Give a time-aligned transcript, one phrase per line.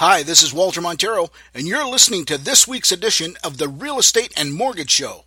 [0.00, 3.98] Hi, this is Walter Montero, and you're listening to this week's edition of the Real
[3.98, 5.24] Estate and Mortgage Show.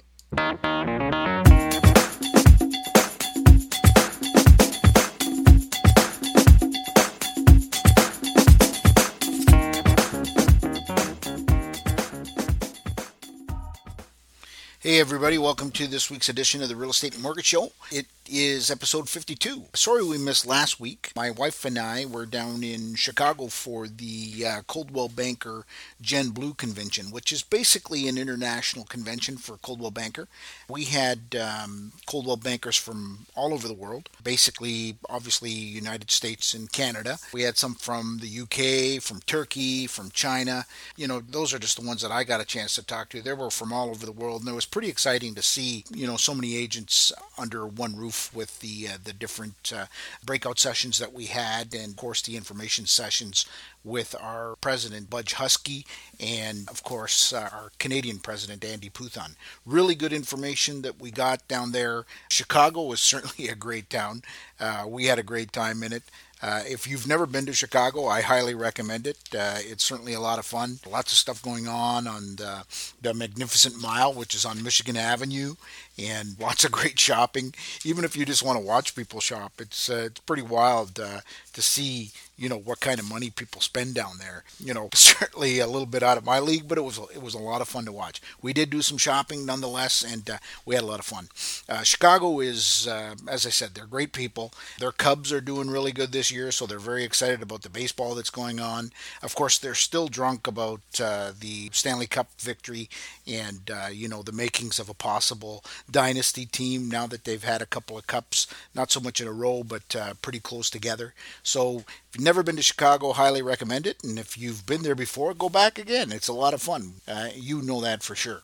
[14.83, 17.71] Hey, everybody, welcome to this week's edition of the Real Estate and Mortgage Show.
[17.89, 19.65] It is episode 52.
[19.73, 21.11] Sorry we missed last week.
[21.15, 25.65] My wife and I were down in Chicago for the uh, Coldwell Banker
[26.01, 30.27] Gen Blue Convention, which is basically an international convention for Coldwell Banker.
[30.69, 36.71] We had um, Coldwell Bankers from all over the world, basically, obviously, United States and
[36.71, 37.19] Canada.
[37.33, 40.65] We had some from the UK, from Turkey, from China.
[40.97, 43.21] You know, those are just the ones that I got a chance to talk to.
[43.21, 46.07] They were from all over the world, and it was pretty exciting to see, you
[46.07, 49.85] know, so many agents under one roof with the uh, the different uh,
[50.25, 53.45] breakout sessions that we had, and of course the information sessions
[53.83, 55.85] with our president Budge Huskey,
[56.19, 59.35] and of course uh, our Canadian president Andy Puthon.
[59.63, 62.05] Really good information that we got down there.
[62.31, 64.23] Chicago was certainly a great town.
[64.63, 66.03] Uh, we had a great time in it.
[66.41, 69.17] Uh, if you've never been to Chicago, I highly recommend it.
[69.33, 70.79] Uh, it's certainly a lot of fun.
[70.89, 72.63] Lots of stuff going on on the,
[73.01, 75.55] the Magnificent Mile, which is on Michigan Avenue,
[75.97, 77.53] and lots of great shopping.
[77.83, 81.19] Even if you just want to watch people shop, it's uh, it's pretty wild uh,
[81.51, 82.11] to see
[82.43, 84.43] you know what kind of money people spend down there.
[84.59, 87.33] You know, certainly a little bit out of my league, but it was it was
[87.33, 88.21] a lot of fun to watch.
[88.41, 91.29] We did do some shopping nonetheless, and uh, we had a lot of fun.
[91.69, 94.51] Uh, Chicago is, uh, as I said, they're great people.
[94.77, 98.13] Their Cubs are doing really good this year, so they're very excited about the baseball
[98.13, 98.91] that's going on.
[99.21, 102.89] Of course, they're still drunk about uh, the Stanley Cup victory
[103.25, 107.61] and uh, you know the makings of a possible dynasty team now that they've had
[107.61, 111.13] a couple of cups, not so much in a row, but uh, pretty close together.
[111.41, 114.03] So if you've never been to Chicago, highly recommend it.
[114.03, 116.11] And if you've been there before, go back again.
[116.11, 116.95] It's a lot of fun.
[117.07, 118.43] Uh, you know that for sure.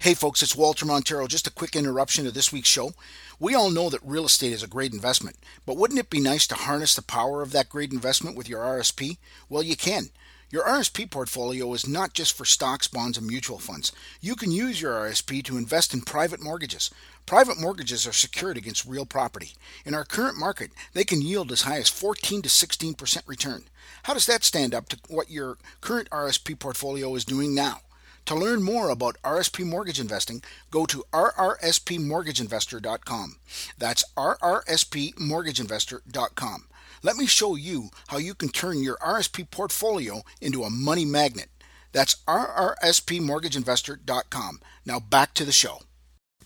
[0.00, 1.26] Hey folks, it's Walter Montero.
[1.26, 2.92] Just a quick interruption to this week's show.
[3.40, 6.46] We all know that real estate is a great investment, but wouldn't it be nice
[6.48, 9.16] to harness the power of that great investment with your RSP?
[9.48, 10.10] Well, you can.
[10.52, 13.90] Your RSP portfolio is not just for stocks, bonds, and mutual funds.
[14.20, 16.90] You can use your RSP to invest in private mortgages.
[17.24, 19.52] Private mortgages are secured against real property.
[19.86, 23.64] In our current market, they can yield as high as 14 to 16% return.
[24.02, 27.80] How does that stand up to what your current RSP portfolio is doing now?
[28.26, 33.36] To learn more about RSP mortgage investing, go to rrspmortgageinvestor.com.
[33.78, 36.64] That's rrspmortgageinvestor.com.
[37.04, 41.48] Let me show you how you can turn your RSP portfolio into a money magnet.
[41.90, 44.60] That's rrspmortgageinvestor.com.
[44.86, 45.80] Now back to the show.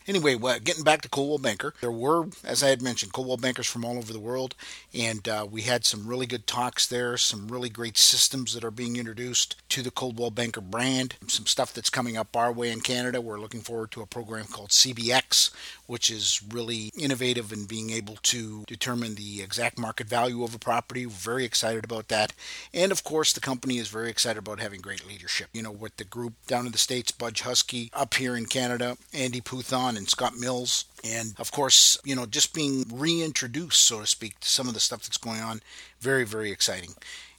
[0.08, 3.66] Anyway, well, getting back to Coldwell Banker, there were, as I had mentioned, Coldwell Bankers
[3.66, 4.54] from all over the world,
[4.94, 8.70] and uh, we had some really good talks there, some really great systems that are
[8.70, 12.82] being introduced to the Coldwell Banker brand, some stuff that's coming up our way in
[12.82, 13.20] Canada.
[13.20, 15.50] We're looking forward to a program called CBX,
[15.86, 20.58] which is really innovative in being able to determine the exact market value of a
[20.58, 21.04] property.
[21.06, 22.32] We're very excited about that.
[22.72, 25.48] And of course, the company is very excited about having great leadership.
[25.52, 28.96] You know, with the group down in the States, Budge Huskey, up here in Canada,
[29.12, 30.84] Andy Puthon and Scott Mills.
[31.04, 34.80] And of course, you know, just being reintroduced, so to speak, to some of the
[34.80, 35.60] stuff that's going on.
[36.00, 36.94] Very, very exciting.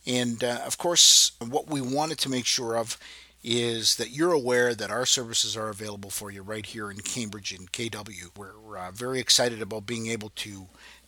[0.06, 2.98] And uh, of course, what we wanted to make sure of
[3.44, 7.54] is that you're aware that our services are available for you right here in Cambridge
[7.54, 8.30] in KW.
[8.36, 10.68] We're uh, very excited about being able to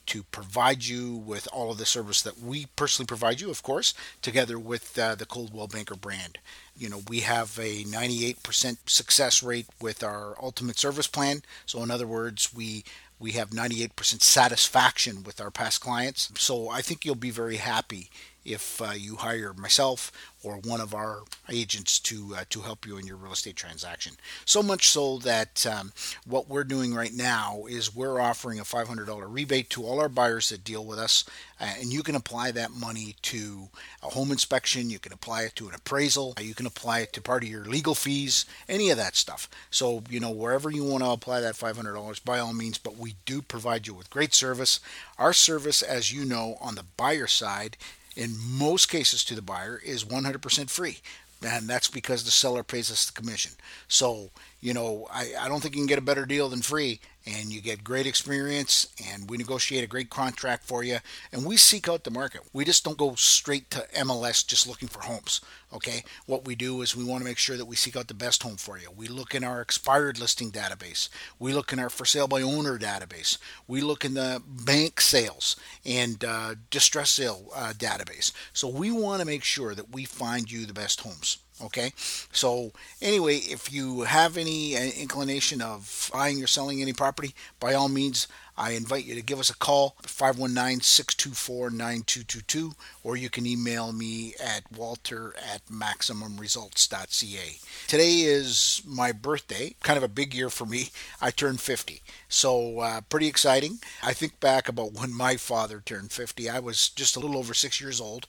[0.09, 3.93] to provide you with all of the service that we personally provide you, of course,
[4.21, 6.39] together with uh, the Coldwell Banker brand.
[6.75, 11.43] You know, we have a 98% success rate with our ultimate service plan.
[11.65, 12.83] So, in other words, we
[13.19, 16.31] we have 98% satisfaction with our past clients.
[16.37, 18.09] So, I think you'll be very happy
[18.45, 20.11] if uh, you hire myself
[20.43, 24.13] or one of our agents to uh, to help you in your real estate transaction.
[24.45, 25.91] So much so that um,
[26.25, 30.49] what we're doing right now is we're offering a $500 rebate to all our buyers
[30.49, 31.25] that deal with us,
[31.59, 33.69] uh, and you can apply that money to
[34.01, 34.89] a home inspection.
[34.89, 36.35] You can apply it to an appraisal.
[36.39, 39.49] You can apply it to part of your legal fees, any of that stuff.
[39.69, 42.77] So you know wherever you want to apply that $500, by all means.
[42.77, 44.79] But we do provide you with great service.
[45.17, 47.75] Our service, as you know, on the buyer side
[48.19, 50.97] in most cases to the buyer is 100% free.
[51.41, 53.53] And that's because the seller pays us the commission.
[53.87, 56.99] So you know, I, I don't think you can get a better deal than free.
[57.27, 60.97] And you get great experience, and we negotiate a great contract for you.
[61.31, 62.41] And we seek out the market.
[62.53, 65.41] We just don't go straight to MLS just looking for homes.
[65.71, 68.13] Okay, what we do is we want to make sure that we seek out the
[68.15, 68.89] best home for you.
[68.95, 71.09] We look in our expired listing database.
[71.37, 73.37] We look in our for sale by owner database.
[73.67, 75.55] We look in the bank sales
[75.85, 78.31] and uh, distress sale uh, database.
[78.53, 81.37] So we want to make sure that we find you the best homes.
[81.61, 81.91] Okay,
[82.31, 82.71] so
[83.01, 87.89] anyway, if you have any uh, inclination of buying or selling any property, by all
[87.89, 88.27] means,
[88.59, 92.73] I invite you to give us a call, 519 624 9222,
[93.05, 97.57] or you can email me at walter at maximumresults.ca.
[97.87, 100.89] Today is my birthday, kind of a big year for me.
[101.21, 103.79] I turned 50, so uh, pretty exciting.
[104.03, 106.49] I think back about when my father turned 50.
[106.49, 108.27] I was just a little over six years old,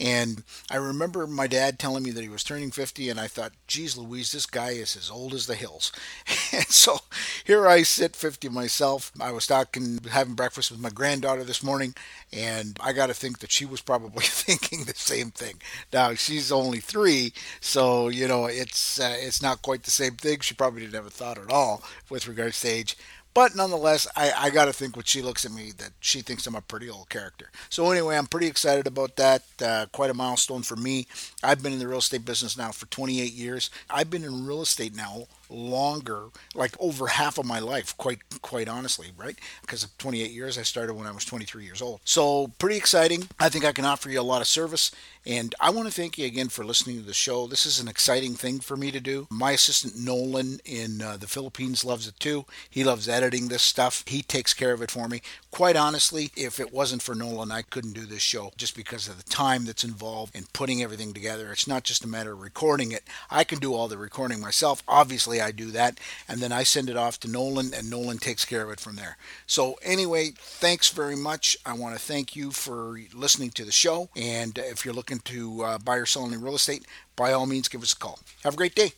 [0.00, 3.52] and I remember my dad telling me that he was turning 50, and I thought,
[3.68, 5.92] geez Louise, this guy is as old as the hills.
[6.52, 6.98] and so
[7.44, 9.12] here I sit 50 myself.
[9.20, 11.94] I was talking and having breakfast with my granddaughter this morning,
[12.32, 15.60] and I got to think that she was probably thinking the same thing.
[15.92, 20.40] Now she's only three, so you know it's uh, it's not quite the same thing.
[20.40, 22.96] She probably didn't have a thought at all with regards to age.
[23.38, 26.44] But nonetheless, I, I got to think when she looks at me that she thinks
[26.48, 27.52] I'm a pretty old character.
[27.68, 29.42] So anyway, I'm pretty excited about that.
[29.62, 31.06] Uh, quite a milestone for me.
[31.40, 33.70] I've been in the real estate business now for 28 years.
[33.88, 36.24] I've been in real estate now longer,
[36.54, 39.38] like over half of my life, quite quite honestly, right?
[39.62, 42.00] Because of 28 years, I started when I was 23 years old.
[42.04, 43.28] So pretty exciting.
[43.38, 44.90] I think I can offer you a lot of service,
[45.24, 47.46] and I want to thank you again for listening to the show.
[47.46, 49.26] This is an exciting thing for me to do.
[49.30, 52.44] My assistant Nolan in uh, the Philippines loves it too.
[52.68, 54.04] He loves editing this stuff.
[54.06, 55.20] He takes care of it for me.
[55.50, 59.22] Quite honestly, if it wasn't for Nolan, I couldn't do this show just because of
[59.22, 61.52] the time that's involved in putting everything together.
[61.52, 63.02] It's not just a matter of recording it.
[63.30, 64.82] I can do all the recording myself.
[64.88, 68.46] Obviously I do that, and then I send it off to Nolan, and Nolan takes
[68.46, 69.18] care of it from there.
[69.46, 71.54] So, anyway, thanks very much.
[71.66, 75.62] I want to thank you for listening to the show, and if you're looking to
[75.64, 78.20] uh, buy or sell any real estate, by all means, give us a call.
[78.42, 78.92] Have a great day.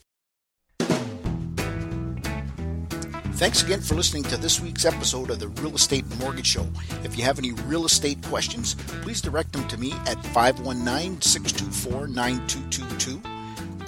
[3.41, 6.69] Thanks again for listening to this week's episode of the Real Estate Mortgage Show.
[7.05, 12.09] If you have any real estate questions, please direct them to me at 519 624
[12.09, 13.23] 9222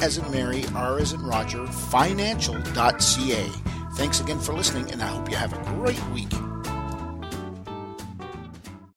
[0.00, 3.46] as in Mary, R as in Roger, financial.ca.
[3.94, 6.32] Thanks again for listening, and I hope you have a great week.